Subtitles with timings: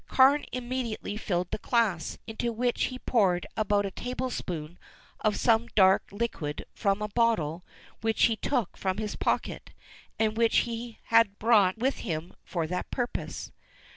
[0.07, 4.77] Carne immediately filled the glass, into which he poured about a tablespoonful
[5.19, 7.63] of some dark liquid from a bottle
[8.01, 9.69] which he took from his pocket,
[10.17, 13.51] and which he had brought with him for that purpose.